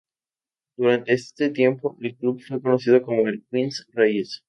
Durante 0.77 1.13
este 1.13 1.51
tiempo, 1.51 1.95
el 2.01 2.15
club 2.15 2.41
fue 2.41 2.59
conocido 2.59 3.03
como 3.03 3.27
el 3.27 3.45
"Queens 3.51 3.85
Reyes". 3.91 4.39